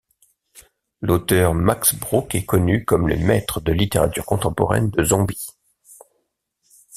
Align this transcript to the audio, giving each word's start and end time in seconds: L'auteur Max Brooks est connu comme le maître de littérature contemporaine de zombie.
L'auteur 1.01 1.53
Max 1.53 1.93
Brooks 1.93 2.33
est 2.33 2.43
connu 2.45 2.85
comme 2.85 3.07
le 3.07 3.17
maître 3.17 3.61
de 3.61 3.71
littérature 3.71 4.25
contemporaine 4.25 4.89
de 4.89 5.03
zombie. 5.03 5.45